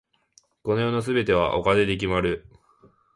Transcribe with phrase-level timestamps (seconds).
[0.63, 2.47] この世の全てはお金で決まる。